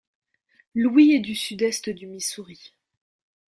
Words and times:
Louis 0.73 1.13
et 1.13 1.19
du 1.19 1.35
sud-est 1.35 1.91
du 1.91 2.07
Missouri. 2.07 2.73